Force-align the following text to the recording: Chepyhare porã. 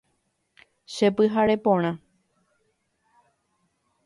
Chepyhare 0.93 1.55
porã. 1.65 1.91